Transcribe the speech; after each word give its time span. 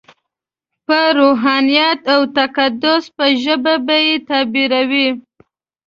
په 0.85 0.99
روحانیت 1.19 1.99
او 2.13 2.21
تقدس 2.37 3.03
په 3.15 3.25
ژبه 3.43 3.73
به 3.85 3.97
یې 4.07 4.15
تعبیروي. 4.29 5.07